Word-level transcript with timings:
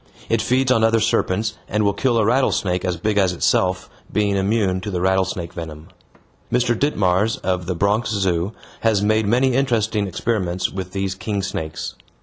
It 0.29 0.41
feeds 0.41 0.71
on 0.71 0.83
other 0.83 0.99
serpents, 0.99 1.59
and 1.69 1.83
will 1.83 1.93
kill 1.93 2.17
a 2.17 2.25
rattlesnake 2.25 2.83
as 2.83 2.97
big 2.97 3.19
as 3.19 3.33
itself, 3.33 3.87
being 4.11 4.35
immune 4.35 4.81
to 4.81 4.89
the 4.89 4.99
rattlesnake 4.99 5.53
venom. 5.53 5.89
Mr. 6.51 6.73
Ditmars, 6.75 7.37
of 7.43 7.67
the 7.67 7.75
Bronx 7.75 8.09
Zoo, 8.09 8.51
has 8.79 9.03
made 9.03 9.27
many 9.27 9.53
interesting 9.53 10.07
experiments 10.07 10.71
with 10.71 10.93
these 10.93 11.13
king 11.13 11.43
snakes. 11.43 11.93